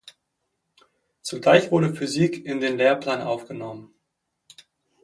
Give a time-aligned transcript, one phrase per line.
[1.21, 3.93] Zugleich wurde Physik in den Lehrplan aufgenommen.